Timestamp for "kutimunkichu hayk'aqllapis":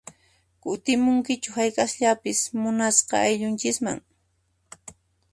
0.61-2.39